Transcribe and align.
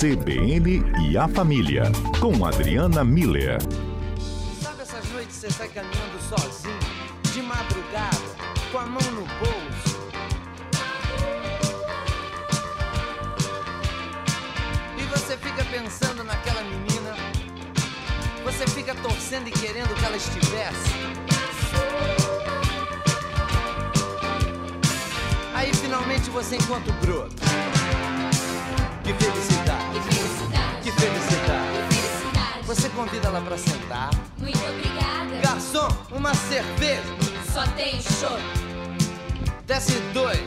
CBN 0.00 0.82
e 1.10 1.18
a 1.18 1.28
Família, 1.28 1.82
com 2.20 2.42
Adriana 2.46 3.04
Miller. 3.04 3.58
Sabe 4.62 4.80
essas 4.80 5.06
noites 5.10 5.36
você 5.36 5.50
sai 5.50 5.68
caminhando 5.68 6.18
sozinho, 6.26 6.78
de 7.34 7.42
madrugada, 7.42 8.16
com 8.72 8.78
a 8.78 8.86
mão 8.86 9.10
no 9.10 9.26
bolso? 9.26 10.00
E 14.96 15.02
você 15.02 15.36
fica 15.36 15.62
pensando 15.66 16.24
naquela 16.24 16.62
menina, 16.62 17.14
você 18.42 18.66
fica 18.68 18.94
torcendo 18.94 19.48
e 19.48 19.50
querendo 19.50 19.94
que 19.96 20.04
ela 20.06 20.16
estivesse. 20.16 20.94
Aí 25.54 25.74
finalmente 25.74 26.30
você 26.30 26.56
encontra 26.56 26.90
o 26.90 26.96
broto. 27.04 27.36
Que 29.04 29.12
felicidade, 29.24 29.59
Que 30.02 30.12
felicidade, 30.12 30.76
que 30.82 30.92
felicidade. 30.92 31.88
que 31.88 31.94
felicidade. 31.94 32.66
Você 32.66 32.88
convida 32.90 33.28
ela 33.28 33.40
pra 33.40 33.58
sentar. 33.58 34.10
Muito 34.38 34.58
obrigada. 34.58 35.36
Garçom, 35.42 35.88
uma 36.10 36.34
cerveja. 36.34 37.02
Só 37.52 37.66
tem 37.76 38.00
chopp. 38.00 38.40
Desce 39.66 39.92
dois. 40.12 40.40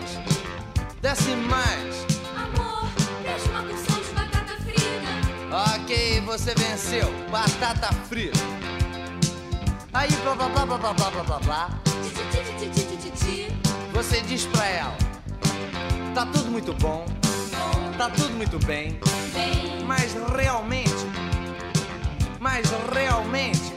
Desce 1.02 1.36
mais. 1.36 2.06
Amor, 2.36 2.90
traz 3.24 3.44
uma 3.48 3.64
porção 3.64 4.00
de 4.02 4.12
batata 4.14 4.56
frita. 4.64 5.76
Ok, 5.76 6.22
você 6.22 6.56
venceu. 6.56 7.14
Batata 7.30 7.94
frita. 8.10 8.40
Aí, 9.94 10.10
blá 10.24 10.34
blá 10.36 10.50
blá 10.50 10.66
blá 10.66 10.78
blá 10.78 10.94
blá 10.94 11.24
blá 11.24 11.40
blá. 11.40 11.70
Você 13.94 14.22
diz 14.22 14.46
pra 14.48 14.66
ela: 14.68 14.98
Tá 16.16 16.26
tudo 16.26 16.50
muito 16.52 16.74
Bom, 16.74 17.06
tá 17.98 18.10
tudo 18.10 18.32
muito 18.36 18.60
bem. 18.66 19.00
bem. 19.34 19.86
Mas 19.86 20.14
realmente, 20.36 21.06
mas 22.40 22.66
realmente, 22.94 23.74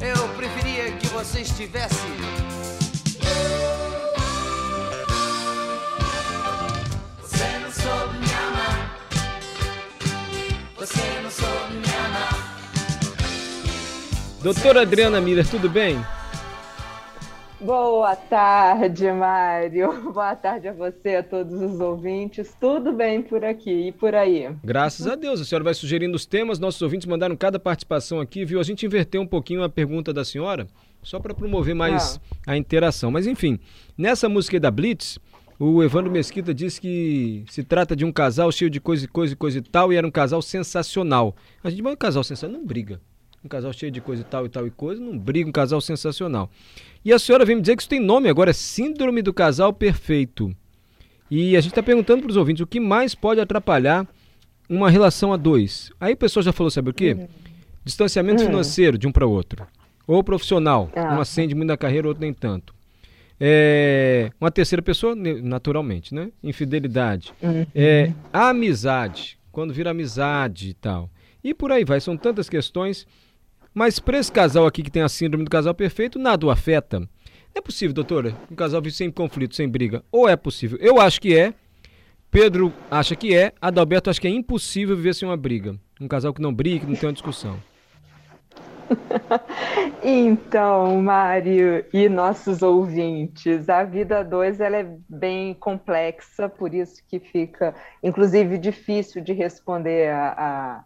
eu 0.00 0.28
preferia 0.30 0.92
que 0.92 1.06
você 1.08 1.40
estivesse. 1.40 2.06
Você 7.20 7.58
não 7.58 7.72
soube 7.72 8.18
me 8.18 8.32
amar. 8.32 8.96
Você 10.76 11.20
não 11.22 11.30
soube 11.30 11.74
me 11.74 11.94
amar. 12.06 12.56
Doutora 14.42 14.82
Adriana 14.82 15.20
Miller, 15.20 15.46
tudo 15.46 15.68
bem? 15.68 16.04
Boa 17.58 18.14
tarde, 18.14 19.10
Mário. 19.12 20.02
Boa 20.12 20.36
tarde 20.36 20.68
a 20.68 20.74
você, 20.74 21.16
a 21.16 21.22
todos 21.22 21.54
os 21.54 21.80
ouvintes. 21.80 22.54
Tudo 22.60 22.92
bem 22.92 23.22
por 23.22 23.42
aqui 23.42 23.88
e 23.88 23.92
por 23.92 24.14
aí? 24.14 24.54
Graças 24.62 25.06
a 25.06 25.14
Deus. 25.14 25.40
A 25.40 25.44
senhora 25.44 25.64
vai 25.64 25.72
sugerindo 25.72 26.14
os 26.14 26.26
temas, 26.26 26.58
nossos 26.58 26.82
ouvintes 26.82 27.06
mandaram 27.06 27.34
cada 27.34 27.58
participação 27.58 28.20
aqui, 28.20 28.44
viu? 28.44 28.60
A 28.60 28.62
gente 28.62 28.84
inverteu 28.84 29.22
um 29.22 29.26
pouquinho 29.26 29.62
a 29.62 29.70
pergunta 29.70 30.12
da 30.12 30.22
senhora, 30.22 30.66
só 31.02 31.18
para 31.18 31.32
promover 31.32 31.74
mais 31.74 32.20
a 32.46 32.58
interação. 32.58 33.10
Mas 33.10 33.26
enfim, 33.26 33.58
nessa 33.96 34.28
música 34.28 34.56
aí 34.56 34.60
da 34.60 34.70
Blitz, 34.70 35.18
o 35.58 35.82
Evandro 35.82 36.12
Mesquita 36.12 36.52
disse 36.52 36.78
que 36.78 37.42
se 37.48 37.64
trata 37.64 37.96
de 37.96 38.04
um 38.04 38.12
casal 38.12 38.52
cheio 38.52 38.68
de 38.68 38.80
coisa 38.80 39.06
e 39.06 39.08
coisa 39.08 39.32
e 39.32 39.36
coisa 39.36 39.58
e 39.58 39.62
tal, 39.62 39.90
e 39.90 39.96
era 39.96 40.06
um 40.06 40.10
casal 40.10 40.42
sensacional. 40.42 41.34
A 41.64 41.70
gente 41.70 41.80
vai 41.80 41.94
um 41.94 41.96
casal 41.96 42.22
sensacional, 42.22 42.60
não 42.60 42.66
briga. 42.66 43.00
Um 43.46 43.48
casal 43.48 43.72
cheio 43.72 43.92
de 43.92 44.00
coisa 44.00 44.22
e 44.22 44.24
tal 44.24 44.44
e 44.44 44.48
tal 44.48 44.66
e 44.66 44.70
coisa, 44.72 45.00
não 45.00 45.16
briga, 45.16 45.48
um 45.48 45.52
casal 45.52 45.80
sensacional. 45.80 46.50
E 47.04 47.12
a 47.12 47.18
senhora 47.18 47.44
vem 47.44 47.54
me 47.54 47.62
dizer 47.62 47.76
que 47.76 47.82
isso 47.82 47.88
tem 47.88 48.00
nome 48.00 48.28
agora, 48.28 48.50
é 48.50 48.52
Síndrome 48.52 49.22
do 49.22 49.32
Casal 49.32 49.72
Perfeito. 49.72 50.52
E 51.30 51.56
a 51.56 51.60
gente 51.60 51.70
está 51.70 51.82
perguntando 51.82 52.22
para 52.22 52.30
os 52.30 52.36
ouvintes 52.36 52.60
o 52.60 52.66
que 52.66 52.80
mais 52.80 53.14
pode 53.14 53.40
atrapalhar 53.40 54.04
uma 54.68 54.90
relação 54.90 55.32
a 55.32 55.36
dois. 55.36 55.92
Aí 56.00 56.14
o 56.14 56.16
pessoal 56.16 56.42
já 56.42 56.52
falou, 56.52 56.72
sabe 56.72 56.90
o 56.90 56.92
quê? 56.92 57.28
Distanciamento 57.84 58.44
financeiro 58.44 58.98
de 58.98 59.06
um 59.06 59.12
para 59.12 59.24
outro. 59.24 59.64
Ou 60.08 60.24
profissional. 60.24 60.90
Ah. 60.96 61.16
Um 61.16 61.20
acende 61.20 61.54
muito 61.54 61.68
na 61.68 61.76
carreira, 61.76 62.08
outro 62.08 62.20
nem 62.20 62.32
tanto. 62.32 62.74
É, 63.38 64.32
uma 64.40 64.50
terceira 64.50 64.82
pessoa, 64.82 65.14
naturalmente, 65.14 66.12
né? 66.12 66.32
Infidelidade. 66.42 67.32
É, 67.72 68.12
a 68.32 68.48
amizade. 68.48 69.38
Quando 69.52 69.72
vira 69.72 69.90
amizade 69.90 70.70
e 70.70 70.74
tal. 70.74 71.08
E 71.44 71.54
por 71.54 71.70
aí 71.70 71.84
vai. 71.84 72.00
São 72.00 72.16
tantas 72.16 72.48
questões. 72.48 73.06
Mas 73.76 73.98
para 73.98 74.16
esse 74.16 74.32
casal 74.32 74.66
aqui 74.66 74.82
que 74.82 74.90
tem 74.90 75.02
a 75.02 75.08
síndrome 75.08 75.44
do 75.44 75.50
casal 75.50 75.74
perfeito, 75.74 76.18
nada 76.18 76.46
o 76.46 76.50
afeta. 76.50 77.06
É 77.54 77.60
possível, 77.60 77.92
doutora, 77.92 78.34
um 78.50 78.54
casal 78.54 78.80
vive 78.80 78.96
sem 78.96 79.10
conflito, 79.10 79.54
sem 79.54 79.68
briga. 79.68 80.02
Ou 80.10 80.26
é 80.26 80.34
possível? 80.34 80.78
Eu 80.80 80.98
acho 80.98 81.20
que 81.20 81.36
é. 81.36 81.52
Pedro 82.30 82.72
acha 82.90 83.14
que 83.14 83.36
é. 83.36 83.52
Adalberto 83.60 84.08
acha 84.08 84.18
que 84.18 84.26
é 84.26 84.30
impossível 84.30 84.96
viver 84.96 85.14
sem 85.14 85.28
uma 85.28 85.36
briga. 85.36 85.76
Um 86.00 86.08
casal 86.08 86.32
que 86.32 86.40
não 86.40 86.54
briga, 86.54 86.86
que 86.86 86.90
não 86.90 86.96
tem 86.96 87.06
uma 87.06 87.12
discussão. 87.12 87.58
Então, 90.02 91.02
Mário 91.02 91.84
e 91.92 92.08
nossos 92.08 92.62
ouvintes, 92.62 93.68
a 93.68 93.82
vida 93.82 94.22
dois 94.22 94.60
ela 94.60 94.76
é 94.76 94.88
bem 95.08 95.52
complexa, 95.52 96.48
por 96.48 96.72
isso 96.72 97.02
que 97.08 97.18
fica, 97.18 97.74
inclusive, 98.02 98.56
difícil 98.56 99.20
de 99.20 99.32
responder 99.32 100.10
a, 100.10 100.28
a, 100.28 100.84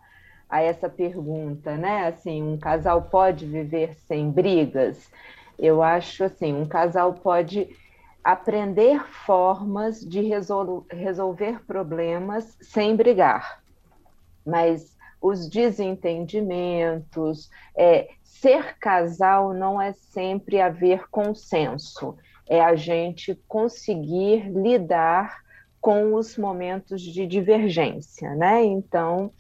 a 0.50 0.62
essa 0.62 0.88
pergunta, 0.88 1.76
né? 1.76 2.06
Assim, 2.08 2.42
um 2.42 2.58
casal 2.58 3.02
pode 3.02 3.46
viver 3.46 3.94
sem 4.06 4.30
brigas? 4.30 5.10
Eu 5.58 5.82
acho 5.82 6.24
assim, 6.24 6.52
um 6.54 6.66
casal 6.66 7.14
pode 7.14 7.68
aprender 8.24 9.02
formas 9.26 10.00
de 10.00 10.20
resol- 10.20 10.86
resolver 10.90 11.64
problemas 11.66 12.56
sem 12.60 12.96
brigar, 12.96 13.60
mas 14.44 14.96
os 15.20 15.48
desentendimentos, 15.48 17.50
é, 17.76 18.08
ser 18.22 18.76
casal 18.78 19.52
não 19.52 19.80
é 19.80 19.92
sempre 19.92 20.60
haver 20.60 21.08
consenso, 21.10 22.16
é 22.48 22.60
a 22.60 22.74
gente 22.74 23.38
conseguir 23.46 24.50
lidar 24.50 25.36
com 25.80 26.14
os 26.14 26.36
momentos 26.36 27.02
de 27.02 27.26
divergência, 27.26 28.34
né? 28.34 28.64
Então, 28.64 29.32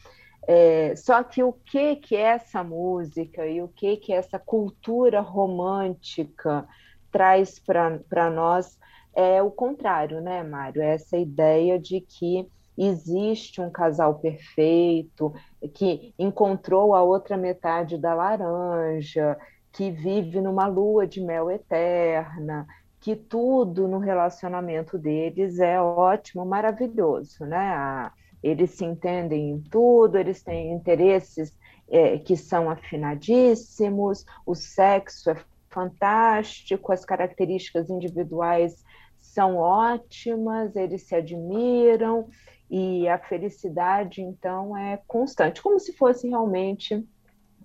é, 0.48 0.94
só 0.96 1.22
que 1.22 1.42
o 1.42 1.52
que 1.52 1.96
que 1.96 2.16
é 2.16 2.20
essa 2.22 2.62
música 2.64 3.46
e 3.46 3.62
o 3.62 3.68
que 3.68 3.96
que 3.96 4.12
essa 4.12 4.38
cultura 4.38 5.20
romântica 5.20 6.66
traz 7.10 7.58
para 7.58 8.30
nós 8.30 8.78
é 9.14 9.42
o 9.42 9.50
contrário, 9.50 10.20
né, 10.20 10.42
Mário? 10.42 10.82
Essa 10.82 11.16
ideia 11.16 11.78
de 11.78 12.00
que 12.00 12.48
existe 12.78 13.60
um 13.60 13.70
casal 13.70 14.18
perfeito, 14.20 15.32
que 15.74 16.14
encontrou 16.18 16.94
a 16.94 17.02
outra 17.02 17.36
metade 17.36 17.98
da 17.98 18.14
laranja, 18.14 19.36
que 19.72 19.90
vive 19.90 20.40
numa 20.40 20.66
lua 20.66 21.06
de 21.06 21.20
mel 21.20 21.50
eterna, 21.50 22.66
que 23.00 23.16
tudo 23.16 23.88
no 23.88 23.98
relacionamento 23.98 24.98
deles 24.98 25.58
é 25.58 25.80
ótimo, 25.80 26.44
maravilhoso, 26.44 27.44
né? 27.46 27.56
A- 27.74 28.12
Eles 28.42 28.70
se 28.70 28.84
entendem 28.84 29.50
em 29.50 29.60
tudo, 29.60 30.16
eles 30.16 30.42
têm 30.42 30.72
interesses 30.72 31.56
eh, 31.90 32.18
que 32.18 32.36
são 32.36 32.70
afinadíssimos, 32.70 34.24
o 34.46 34.54
sexo 34.54 35.30
é 35.30 35.36
fantástico, 35.68 36.92
as 36.92 37.04
características 37.04 37.90
individuais 37.90 38.84
são 39.18 39.56
ótimas, 39.56 40.74
eles 40.74 41.02
se 41.02 41.14
admiram 41.14 42.28
e 42.70 43.08
a 43.08 43.18
felicidade 43.18 44.22
então 44.22 44.76
é 44.76 45.00
constante, 45.06 45.62
como 45.62 45.78
se 45.78 45.92
fosse 45.92 46.28
realmente 46.28 47.06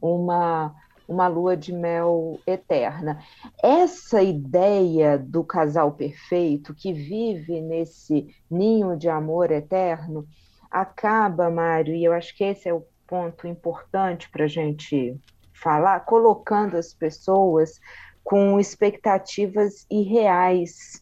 uma 0.01 0.75
uma 1.07 1.27
lua 1.27 1.55
de 1.55 1.71
mel 1.71 2.39
eterna. 2.47 3.23
Essa 3.61 4.23
ideia 4.23 5.17
do 5.17 5.43
casal 5.43 5.91
perfeito 5.91 6.73
que 6.73 6.91
vive 6.91 7.61
nesse 7.61 8.35
ninho 8.49 8.97
de 8.97 9.07
amor 9.07 9.51
eterno 9.51 10.27
acaba, 10.75 11.49
Mário, 11.49 11.95
e 11.95 12.03
eu 12.03 12.11
acho 12.11 12.35
que 12.35 12.43
esse 12.43 12.67
é 12.67 12.73
o 12.73 12.85
ponto 13.07 13.47
importante 13.47 14.29
para 14.29 14.43
a 14.43 14.47
gente 14.47 15.17
falar, 15.53 16.01
colocando 16.01 16.75
as 16.75 16.93
pessoas 16.93 17.79
com 18.21 18.59
expectativas 18.59 19.85
irreais 19.89 21.01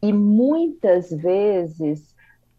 e 0.00 0.10
muitas 0.10 1.10
vezes 1.10 2.14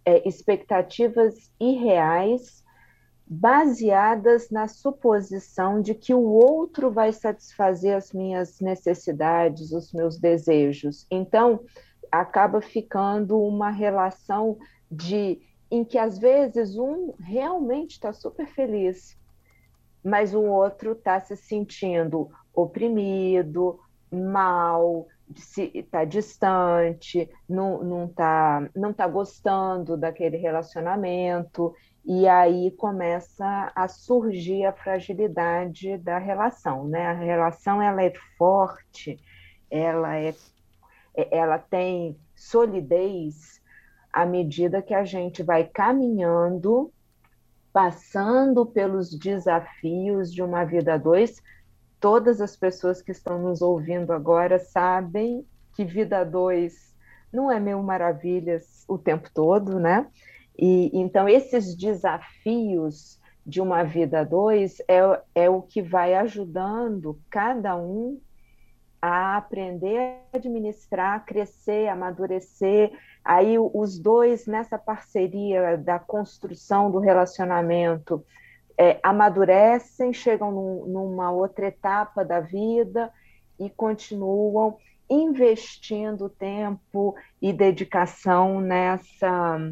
é, 0.05 0.27
expectativas 0.27 1.51
irreais 1.59 2.63
baseadas 3.25 4.51
na 4.51 4.67
suposição 4.67 5.81
de 5.81 5.95
que 5.95 6.13
o 6.13 6.21
outro 6.21 6.91
vai 6.91 7.11
satisfazer 7.11 7.95
as 7.95 8.13
minhas 8.13 8.59
necessidades, 8.59 9.71
os 9.71 9.91
meus 9.91 10.19
desejos. 10.19 11.07
Então, 11.09 11.61
acaba 12.11 12.61
ficando 12.61 13.39
uma 13.41 13.71
relação 13.71 14.59
de 14.91 15.41
em 15.69 15.83
que 15.83 15.97
às 15.97 16.17
vezes 16.17 16.77
um 16.77 17.13
realmente 17.19 17.91
está 17.91 18.13
super 18.13 18.47
feliz, 18.47 19.17
mas 20.03 20.33
o 20.33 20.43
outro 20.43 20.91
está 20.91 21.19
se 21.19 21.35
sentindo 21.35 22.29
oprimido, 22.53 23.79
mal, 24.11 25.07
está 25.73 26.05
distante, 26.05 27.29
não 27.49 27.75
está 27.77 27.85
não 27.85 28.07
tá, 28.07 28.69
não 28.75 28.93
tá 28.93 29.07
gostando 29.07 29.97
daquele 29.97 30.37
relacionamento, 30.37 31.73
e 32.05 32.27
aí 32.27 32.69
começa 32.71 33.71
a 33.75 33.87
surgir 33.87 34.63
a 34.65 34.71
fragilidade 34.71 35.97
da 35.97 36.19
relação, 36.19 36.87
né? 36.87 37.07
A 37.07 37.13
relação 37.13 37.81
ela 37.81 38.03
é 38.03 38.13
forte, 38.37 39.19
ela 39.69 40.15
é 40.15 40.33
ela 41.31 41.57
tem 41.57 42.17
solidez 42.35 43.61
à 44.15 44.25
medida 44.25 44.81
que 44.81 44.93
a 44.93 45.03
gente 45.03 45.43
vai 45.43 45.65
caminhando, 45.65 46.89
passando 47.73 48.65
pelos 48.65 49.09
desafios 49.09 50.33
de 50.33 50.41
uma 50.41 50.63
vida 50.63 50.93
a 50.93 50.97
dois, 50.97 51.43
todas 51.99 52.39
as 52.39 52.55
pessoas 52.55 53.01
que 53.01 53.11
estão 53.11 53.41
nos 53.41 53.61
ouvindo 53.61 54.13
agora 54.13 54.57
sabem 54.57 55.45
que 55.75 55.83
vida 55.83 56.23
dois 56.23 56.95
não 57.31 57.51
é 57.51 57.59
mil 57.59 57.83
maravilhas 57.83 58.85
o 58.87 58.97
tempo 58.97 59.29
todo, 59.33 59.77
né? 59.81 60.07
E 60.57 60.89
então 60.97 61.27
esses 61.27 61.75
desafios 61.75 63.19
de 63.45 63.59
uma 63.59 63.83
vida 63.83 64.23
dois 64.23 64.77
é, 64.87 65.21
é 65.35 65.49
o 65.49 65.61
que 65.61 65.81
vai 65.81 66.13
ajudando 66.15 67.19
cada 67.29 67.75
um 67.75 68.17
a 69.01 69.37
aprender 69.37 70.19
a 70.33 70.37
administrar, 70.37 71.25
crescer, 71.25 71.87
amadurecer. 71.87 72.91
Aí 73.23 73.57
os 73.57 73.99
dois 73.99 74.45
nessa 74.45 74.77
parceria 74.77 75.77
da 75.77 75.99
construção 75.99 76.91
do 76.91 76.99
relacionamento 76.99 78.23
é, 78.77 78.99
amadurecem, 79.01 80.13
chegam 80.13 80.51
num, 80.51 80.85
numa 80.85 81.31
outra 81.31 81.67
etapa 81.67 82.23
da 82.25 82.39
vida 82.39 83.11
e 83.59 83.69
continuam 83.69 84.77
investindo 85.09 86.29
tempo 86.29 87.15
e 87.41 87.53
dedicação 87.53 88.59
nessa, 88.59 89.71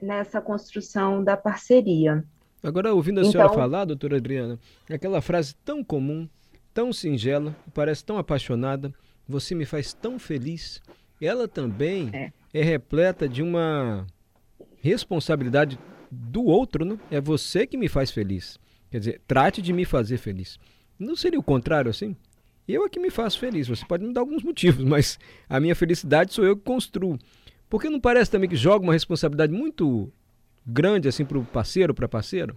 nessa 0.00 0.40
construção 0.40 1.22
da 1.22 1.36
parceria. 1.36 2.24
Agora, 2.62 2.94
ouvindo 2.94 3.18
a 3.18 3.22
então, 3.22 3.32
senhora 3.32 3.52
falar, 3.52 3.84
doutora 3.84 4.16
Adriana, 4.16 4.58
aquela 4.90 5.20
frase 5.20 5.54
tão 5.64 5.82
comum, 5.82 6.28
tão 6.74 6.92
singela, 6.92 7.56
parece 7.74 8.04
tão 8.04 8.18
apaixonada, 8.18 8.92
você 9.28 9.54
me 9.54 9.64
faz 9.64 9.92
tão 9.92 10.18
feliz, 10.18 10.80
ela 11.20 11.46
também 11.46 12.10
é, 12.12 12.32
é 12.52 12.62
repleta 12.62 13.28
de 13.28 13.42
uma 13.42 14.06
responsabilidade 14.80 15.78
do 16.10 16.44
outro, 16.44 16.84
né? 16.84 16.98
É 17.10 17.20
você 17.20 17.66
que 17.66 17.76
me 17.76 17.88
faz 17.88 18.10
feliz. 18.10 18.58
Quer 18.90 18.98
dizer, 18.98 19.20
trate 19.26 19.62
de 19.62 19.72
me 19.72 19.84
fazer 19.84 20.18
feliz. 20.18 20.58
Não 20.98 21.16
seria 21.16 21.38
o 21.38 21.42
contrário 21.42 21.90
assim? 21.90 22.14
Eu 22.68 22.84
é 22.84 22.88
que 22.88 23.00
me 23.00 23.10
faço 23.10 23.38
feliz. 23.38 23.68
Você 23.68 23.84
pode 23.86 24.04
me 24.04 24.12
dar 24.12 24.20
alguns 24.20 24.42
motivos, 24.42 24.84
mas 24.84 25.18
a 25.48 25.58
minha 25.58 25.74
felicidade 25.74 26.34
sou 26.34 26.44
eu 26.44 26.56
que 26.56 26.62
construo. 26.62 27.18
Porque 27.70 27.88
não 27.88 28.00
parece 28.00 28.30
também 28.30 28.50
que 28.50 28.56
joga 28.56 28.84
uma 28.84 28.92
responsabilidade 28.92 29.52
muito 29.52 30.12
grande 30.66 31.08
assim 31.08 31.24
para 31.24 31.38
o 31.38 31.44
parceiro, 31.44 31.94
para 31.94 32.06
a 32.06 32.08
parceira? 32.08 32.54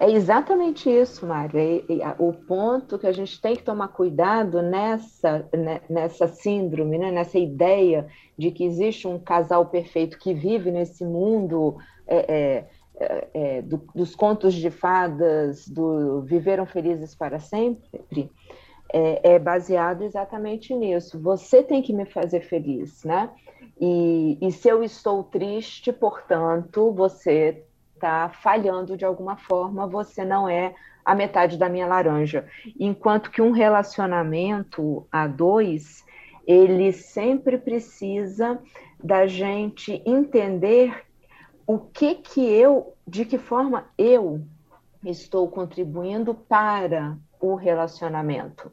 É 0.00 0.10
exatamente 0.10 0.88
isso, 0.88 1.26
Mário. 1.26 1.60
É, 1.60 1.76
é, 1.76 2.14
o 2.18 2.32
ponto 2.32 2.98
que 2.98 3.06
a 3.06 3.12
gente 3.12 3.38
tem 3.38 3.54
que 3.54 3.62
tomar 3.62 3.88
cuidado 3.88 4.62
nessa, 4.62 5.46
né, 5.54 5.82
nessa 5.90 6.26
síndrome, 6.26 6.96
né, 6.96 7.12
nessa 7.12 7.38
ideia 7.38 8.08
de 8.36 8.50
que 8.50 8.64
existe 8.64 9.06
um 9.06 9.18
casal 9.18 9.66
perfeito 9.66 10.18
que 10.18 10.32
vive 10.32 10.70
nesse 10.70 11.04
mundo 11.04 11.76
é, 12.06 12.16
é, 12.16 12.66
é, 12.98 13.28
é 13.34 13.62
do, 13.62 13.76
dos 13.94 14.14
contos 14.14 14.54
de 14.54 14.70
fadas, 14.70 15.68
do 15.68 16.22
viveram 16.22 16.64
felizes 16.64 17.14
para 17.14 17.38
sempre, 17.38 18.30
é, 18.88 19.38
baseado 19.38 20.00
exatamente 20.02 20.74
nisso. 20.74 21.20
Você 21.20 21.62
tem 21.62 21.82
que 21.82 21.92
me 21.92 22.06
fazer 22.06 22.40
feliz, 22.40 23.04
né? 23.04 23.28
E, 23.78 24.38
e 24.40 24.50
se 24.50 24.66
eu 24.66 24.82
estou 24.82 25.22
triste, 25.22 25.92
portanto, 25.92 26.90
você 26.90 27.64
está 28.00 28.30
falhando 28.30 28.96
de 28.96 29.04
alguma 29.04 29.36
forma, 29.36 29.86
você 29.86 30.24
não 30.24 30.48
é 30.48 30.74
a 31.04 31.14
metade 31.14 31.58
da 31.58 31.68
minha 31.68 31.86
laranja. 31.86 32.46
Enquanto 32.78 33.30
que 33.30 33.42
um 33.42 33.50
relacionamento 33.50 35.06
a 35.12 35.26
dois, 35.26 36.04
ele 36.46 36.92
sempre 36.92 37.58
precisa 37.58 38.58
da 39.02 39.26
gente 39.26 40.02
entender 40.06 41.04
o 41.66 41.78
que 41.78 42.14
que 42.16 42.40
eu, 42.40 42.94
de 43.06 43.24
que 43.26 43.38
forma 43.38 43.86
eu 43.98 44.42
estou 45.04 45.46
contribuindo 45.48 46.34
para 46.34 47.16
o 47.38 47.54
relacionamento. 47.54 48.72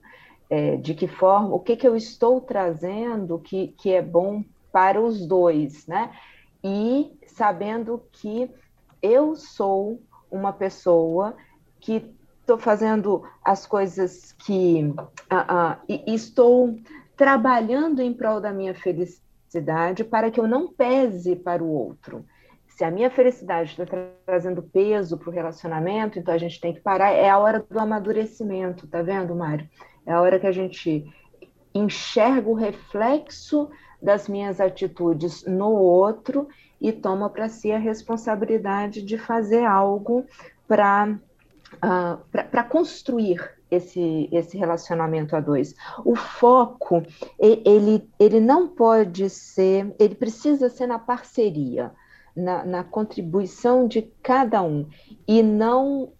É, 0.49 0.77
de 0.77 0.93
que 0.93 1.09
forma, 1.09 1.53
o 1.53 1.59
que, 1.59 1.75
que 1.75 1.85
eu 1.85 1.93
estou 1.93 2.39
trazendo 2.39 3.37
que, 3.39 3.75
que 3.77 3.91
é 3.91 4.01
bom 4.01 4.45
para 4.71 5.01
os 5.01 5.27
dois, 5.27 5.85
né? 5.85 6.11
E 6.63 7.11
sabendo 7.27 8.01
que 8.13 8.49
eu 9.07 9.35
sou 9.35 10.01
uma 10.29 10.51
pessoa 10.51 11.35
que 11.79 12.13
estou 12.41 12.57
fazendo 12.57 13.23
as 13.43 13.65
coisas 13.65 14.33
que 14.33 14.83
uh, 14.83 15.01
uh, 15.01 15.77
e 15.87 16.13
estou 16.13 16.77
trabalhando 17.15 18.01
em 18.01 18.13
prol 18.13 18.39
da 18.39 18.51
minha 18.51 18.73
felicidade 18.75 20.03
para 20.03 20.29
que 20.31 20.39
eu 20.39 20.47
não 20.47 20.71
pese 20.71 21.35
para 21.35 21.63
o 21.63 21.69
outro. 21.69 22.25
Se 22.67 22.83
a 22.83 22.91
minha 22.91 23.09
felicidade 23.09 23.71
está 23.71 23.85
trazendo 24.25 24.61
peso 24.61 25.17
para 25.17 25.29
o 25.29 25.33
relacionamento, 25.33 26.19
então 26.19 26.33
a 26.33 26.37
gente 26.37 26.61
tem 26.61 26.73
que 26.73 26.79
parar. 26.79 27.11
É 27.11 27.27
a 27.27 27.39
hora 27.39 27.65
do 27.67 27.79
amadurecimento, 27.79 28.87
tá 28.87 29.01
vendo, 29.01 29.35
Mário? 29.35 29.67
É 30.05 30.13
a 30.13 30.21
hora 30.21 30.39
que 30.39 30.45
a 30.45 30.51
gente 30.51 31.03
enxerga 31.73 32.47
o 32.47 32.53
reflexo 32.53 33.69
das 34.01 34.27
minhas 34.27 34.61
atitudes 34.61 35.43
no 35.45 35.71
outro 35.71 36.47
e 36.79 36.91
toma 36.91 37.29
para 37.29 37.49
si 37.49 37.71
a 37.71 37.77
responsabilidade 37.77 39.01
de 39.01 39.17
fazer 39.17 39.65
algo 39.65 40.25
para 40.67 41.07
uh, 41.07 41.19
ah, 41.81 42.19
para 42.31 42.63
construir 42.63 43.57
esse, 43.69 44.29
esse 44.31 44.57
relacionamento 44.57 45.35
a 45.35 45.39
dois. 45.39 45.75
O 46.05 46.15
foco, 46.15 47.03
ele, 47.37 48.07
ele 48.19 48.39
não 48.39 48.67
pode 48.67 49.29
ser, 49.29 49.93
ele 49.99 50.15
precisa 50.15 50.69
ser 50.69 50.87
na 50.87 50.99
parceria, 50.99 51.91
na, 52.35 52.63
na 52.63 52.83
contribuição 52.83 53.87
de 53.87 54.03
cada 54.23 54.61
um, 54.61 54.87
e 55.27 55.41
não 55.43 56.13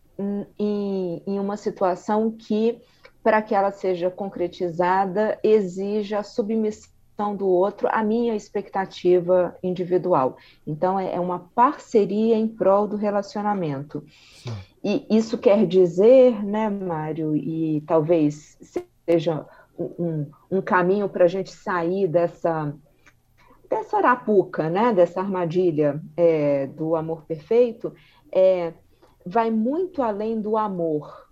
em, 0.58 1.22
em 1.26 1.40
uma 1.40 1.56
situação 1.56 2.32
que, 2.32 2.82
para 3.24 3.42
que 3.42 3.54
ela 3.54 3.72
seja 3.72 4.10
concretizada, 4.10 5.40
exija 5.44 6.20
a 6.20 6.24
submissão 6.24 6.97
do 7.18 7.48
outro 7.48 7.88
a 7.92 8.04
minha 8.04 8.36
expectativa 8.36 9.56
individual. 9.64 10.38
Então, 10.66 11.00
é, 11.00 11.16
é 11.16 11.20
uma 11.20 11.40
parceria 11.40 12.36
em 12.36 12.48
prol 12.48 12.88
do 12.88 12.96
relacionamento. 12.96 14.04
Sim. 14.36 14.54
E 14.84 15.06
isso 15.10 15.38
quer 15.38 15.66
dizer, 15.66 16.44
né, 16.46 16.70
Mário, 16.70 17.36
e 17.36 17.82
talvez 17.88 18.58
seja 19.06 19.46
um, 19.78 20.28
um 20.50 20.62
caminho 20.62 21.10
para 21.10 21.26
a 21.26 21.28
gente 21.28 21.52
sair 21.52 22.08
dessa 22.08 22.74
dessa 23.70 23.98
arapuca, 23.98 24.70
né, 24.70 24.94
dessa 24.94 25.20
armadilha 25.20 26.02
é, 26.16 26.68
do 26.68 26.96
amor 26.96 27.26
perfeito, 27.26 27.94
é, 28.32 28.72
vai 29.26 29.52
muito 29.52 30.02
além 30.02 30.40
do 30.40 30.56
amor. 30.56 31.28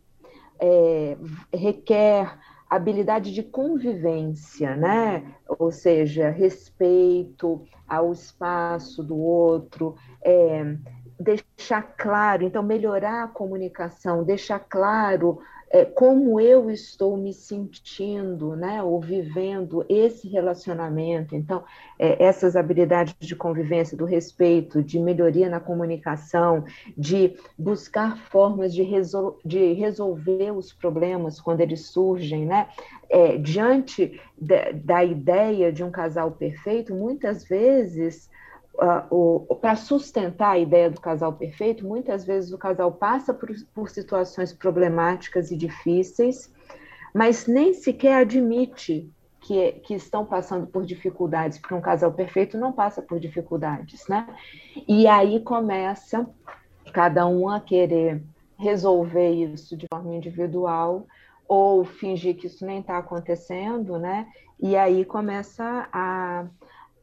É, 0.60 1.18
requer 1.54 2.38
habilidade 2.70 3.34
de 3.34 3.44
convivência, 3.44 4.76
né? 4.76 5.24
Ou 5.60 5.72
seja, 5.72 6.30
respeito 6.30 7.64
ao 7.88 8.12
espaço 8.12 9.04
do 9.04 9.18
outro, 9.18 9.96
é, 10.24 10.76
deixar 11.20 11.82
claro, 11.82 12.44
então 12.44 12.62
melhorar 12.62 13.24
a 13.24 13.28
comunicação, 13.28 14.24
deixar 14.24 14.60
claro 14.60 15.40
é, 15.76 15.84
como 15.84 16.40
eu 16.40 16.72
estou 16.72 17.18
me 17.18 17.34
sentindo, 17.34 18.56
né, 18.56 18.82
ou 18.82 19.02
vivendo 19.02 19.86
esse 19.90 20.26
relacionamento. 20.30 21.36
Então, 21.36 21.66
é, 22.00 22.24
essas 22.24 22.56
habilidades 22.56 23.14
de 23.20 23.36
convivência, 23.36 23.98
do 23.98 24.06
respeito, 24.06 24.82
de 24.82 24.98
melhoria 24.98 25.50
na 25.50 25.60
comunicação, 25.60 26.64
de 26.98 27.36
buscar 27.58 28.18
formas 28.30 28.74
de, 28.74 28.84
resol 28.84 29.38
de 29.44 29.74
resolver 29.74 30.52
os 30.52 30.72
problemas 30.72 31.42
quando 31.42 31.60
eles 31.60 31.88
surgem, 31.88 32.46
né? 32.46 32.70
É, 33.10 33.38
diante 33.38 34.18
de, 34.38 34.72
da 34.72 35.04
ideia 35.04 35.74
de 35.74 35.84
um 35.84 35.92
casal 35.92 36.32
perfeito, 36.32 36.96
muitas 36.96 37.44
vezes 37.44 38.30
para 39.62 39.76
sustentar 39.76 40.52
a 40.52 40.60
ideia 40.60 40.90
do 40.90 41.00
casal 41.00 41.34
perfeito, 41.34 41.88
muitas 41.88 42.26
vezes 42.26 42.52
o 42.52 42.58
casal 42.58 42.92
passa 42.92 43.34
por, 43.34 43.50
por 43.74 43.90
situações 43.90 44.54
problemáticas 44.54 45.52
e 45.52 45.58
difíceis, 45.58 46.54
mas 47.14 47.48
nem 47.48 47.74
sequer 47.74 48.18
admite 48.18 49.10
que, 49.40 49.74
que, 49.84 49.94
estão 49.94 50.26
passando 50.26 50.68
por 50.68 50.86
dificuldades, 50.86 51.60
porque 51.60 51.74
um 51.74 51.82
casal 51.82 52.12
perfeito 52.12 52.58
não 52.58 52.74
passa 52.74 53.02
por 53.02 53.20
dificuldades, 53.20 54.08
né? 54.08 54.28
E 54.88 55.08
aí 55.08 55.40
começa 55.40 56.28
cada 56.92 57.28
um 57.28 57.48
a 57.48 57.60
querer 57.60 58.24
resolver 58.58 59.30
isso 59.32 59.78
de 59.78 59.86
forma 59.94 60.16
individual, 60.16 61.06
ou 61.48 61.86
fingir 61.86 62.36
que 62.36 62.48
isso 62.48 62.66
nem 62.66 62.80
está 62.80 62.98
acontecendo, 62.98 64.00
né? 64.00 64.28
E 64.60 64.76
aí 64.76 65.06
começa 65.06 65.88
a, 65.92 66.46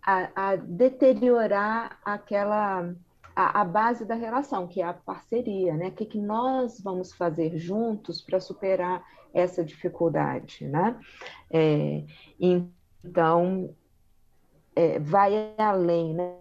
a, 0.04 0.30
a 0.35 0.56
deteriorar 0.56 1.99
aquela 2.04 2.92
a, 3.35 3.62
a, 3.62 3.64
base 3.64 4.04
da 4.04 4.14
relação, 4.14 4.66
que 4.66 4.82
é 4.82 4.85
a 4.85 4.92
parceria, 4.92 5.75
né? 5.75 5.88
O 5.88 5.92
que, 5.92 6.04
que 6.04 6.18
nós 6.18 6.80
vamos 6.80 7.12
fazer 7.14 7.56
juntos 7.56 8.21
para 8.21 8.40
superar 8.40 9.02
essa 9.32 9.64
dificuldade, 9.64 10.66
né? 10.66 10.99
É, 11.50 12.04
então, 12.38 13.75
é, 14.76 14.99
vai 14.99 15.54
além, 15.56 16.14
né? 16.14 16.37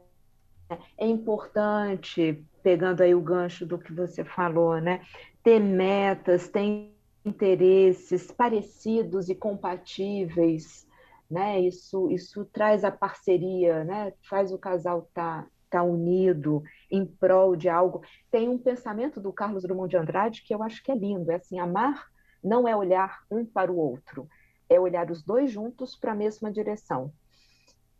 É 0.97 1.05
importante, 1.05 2.43
pegando 2.63 3.01
aí 3.01 3.13
o 3.15 3.21
gancho 3.21 3.65
do 3.65 3.77
que 3.77 3.93
você 3.93 4.23
falou, 4.23 4.79
né? 4.79 5.01
Ter 5.43 5.59
metas, 5.59 6.49
ter 6.49 6.91
interesses 7.23 8.31
parecidos 8.31 9.29
e 9.29 9.35
compatíveis, 9.35 10.87
né? 11.31 11.59
Isso, 11.59 12.11
isso 12.11 12.45
traz 12.45 12.83
a 12.83 12.91
parceria, 12.91 13.83
né? 13.83 14.13
Faz 14.29 14.51
o 14.51 14.57
casal 14.57 15.05
estar 15.07 15.43
tá, 15.43 15.49
tá 15.69 15.83
unido 15.83 16.61
em 16.89 17.05
prol 17.05 17.55
de 17.55 17.69
algo. 17.69 18.01
Tem 18.29 18.49
um 18.49 18.57
pensamento 18.57 19.19
do 19.19 19.31
Carlos 19.31 19.63
Drummond 19.63 19.89
de 19.89 19.97
Andrade 19.97 20.43
que 20.43 20.53
eu 20.53 20.61
acho 20.61 20.83
que 20.83 20.91
é 20.91 20.95
lindo, 20.95 21.31
é 21.31 21.35
assim, 21.35 21.59
amar 21.59 22.11
não 22.43 22.67
é 22.67 22.75
olhar 22.75 23.21
um 23.29 23.45
para 23.45 23.71
o 23.71 23.77
outro, 23.77 24.27
é 24.69 24.79
olhar 24.79 25.09
os 25.11 25.21
dois 25.21 25.51
juntos 25.51 25.95
para 25.95 26.13
a 26.13 26.15
mesma 26.15 26.51
direção. 26.51 27.11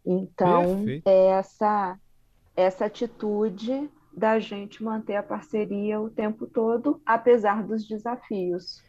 Então, 0.06 0.78
Perfeito. 0.78 1.08
é 1.08 1.26
essa 1.28 2.00
essa 2.56 2.86
atitude 2.86 3.90
da 4.12 4.38
gente 4.40 4.84
manter 4.84 5.16
a 5.16 5.24
parceria 5.24 6.02
o 6.02 6.10
tempo 6.10 6.46
todo, 6.46 7.02
apesar 7.06 7.64
dos 7.64 7.88
desafios. 7.88 8.84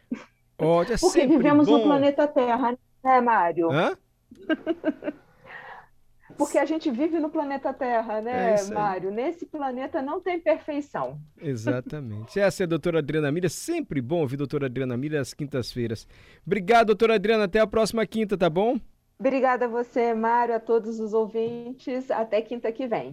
É 0.57 0.65
Porque 0.99 1.25
vivemos 1.25 1.67
bom. 1.67 1.77
no 1.77 1.83
planeta 1.83 2.27
Terra, 2.27 2.77
né, 3.01 3.21
Mário? 3.21 3.71
Hã? 3.71 3.97
Porque 6.37 6.57
a 6.57 6.65
gente 6.65 6.89
vive 6.89 7.19
no 7.19 7.29
planeta 7.29 7.73
Terra, 7.73 8.21
né, 8.21 8.55
é 8.55 8.73
Mário? 8.73 9.11
Nesse 9.11 9.45
planeta 9.45 10.01
não 10.01 10.19
tem 10.19 10.39
perfeição. 10.39 11.19
Exatamente. 11.39 12.39
Essa 12.39 12.63
é 12.63 12.65
a 12.65 12.67
doutora 12.67 12.99
Adriana 12.99 13.31
Milha. 13.31 13.49
Sempre 13.49 14.01
bom 14.01 14.21
ouvir 14.21 14.35
a 14.35 14.37
doutora 14.39 14.65
Adriana 14.65 14.97
Milha 14.97 15.21
às 15.21 15.33
quintas-feiras. 15.33 16.07
Obrigado, 16.45 16.87
doutora 16.87 17.15
Adriana. 17.15 17.43
Até 17.43 17.59
a 17.59 17.67
próxima 17.67 18.05
quinta, 18.05 18.37
tá 18.37 18.49
bom? 18.49 18.79
Obrigada 19.19 19.65
a 19.65 19.67
você, 19.67 20.13
Mário, 20.13 20.55
a 20.55 20.59
todos 20.59 20.99
os 20.99 21.13
ouvintes. 21.13 22.09
Até 22.09 22.41
quinta 22.41 22.71
que 22.71 22.87
vem. 22.87 23.11